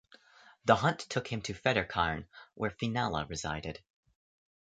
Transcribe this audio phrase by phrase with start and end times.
[0.65, 3.81] The hunt took him to Fettercairn, where Finella resided.